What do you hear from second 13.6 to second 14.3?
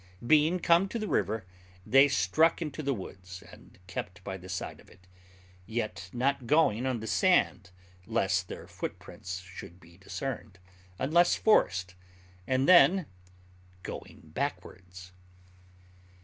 going